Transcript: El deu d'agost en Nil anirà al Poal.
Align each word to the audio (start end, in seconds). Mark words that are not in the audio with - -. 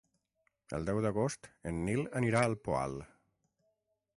El 0.77 0.87
deu 0.87 1.01
d'agost 1.05 1.49
en 1.73 1.83
Nil 1.89 2.01
anirà 2.23 2.41
al 2.47 2.57
Poal. 2.69 2.97